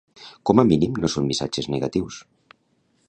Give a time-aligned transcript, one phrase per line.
[0.49, 2.19] Com a mínim no són missatges negatius.